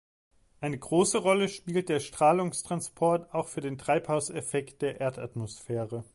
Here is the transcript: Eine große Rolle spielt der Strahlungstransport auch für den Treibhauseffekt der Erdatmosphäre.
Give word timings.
Eine 0.61 0.79
große 0.79 1.19
Rolle 1.19 1.47
spielt 1.47 1.87
der 1.87 1.99
Strahlungstransport 1.99 3.31
auch 3.35 3.47
für 3.47 3.61
den 3.61 3.77
Treibhauseffekt 3.77 4.81
der 4.81 4.99
Erdatmosphäre. 4.99 6.03